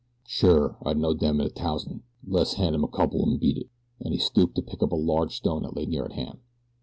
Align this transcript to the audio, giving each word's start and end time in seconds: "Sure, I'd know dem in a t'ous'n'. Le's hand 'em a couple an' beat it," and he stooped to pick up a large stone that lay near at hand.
"Sure, 0.25 0.77
I'd 0.83 0.97
know 0.97 1.13
dem 1.13 1.39
in 1.39 1.45
a 1.45 1.49
t'ous'n'. 1.51 2.01
Le's 2.25 2.55
hand 2.55 2.73
'em 2.73 2.83
a 2.83 2.87
couple 2.87 3.21
an' 3.21 3.37
beat 3.37 3.57
it," 3.57 3.69
and 3.99 4.15
he 4.15 4.19
stooped 4.19 4.55
to 4.55 4.63
pick 4.63 4.81
up 4.81 4.91
a 4.93 4.95
large 4.95 5.35
stone 5.35 5.61
that 5.61 5.75
lay 5.75 5.85
near 5.85 6.05
at 6.05 6.13
hand. 6.13 6.39